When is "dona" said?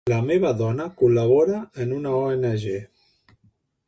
0.61-0.87